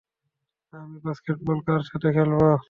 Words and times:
আমি 0.73 0.97
বাস্কেটবল 1.05 1.57
কার 1.67 1.81
সাথে 1.89 2.07
খেলবো? 2.15 2.47